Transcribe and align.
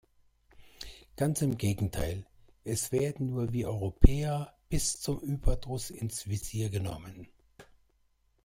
Ganz 1.15 1.43
im 1.43 1.59
Gegenteil: 1.59 2.25
es 2.63 2.91
werden 2.91 3.27
nur 3.27 3.53
wir 3.53 3.67
Europäer 3.69 4.51
bis 4.67 4.99
zum 4.99 5.19
Überdruss 5.19 5.91
ins 5.91 6.25
Visier 6.27 6.71
genommen. 6.71 7.27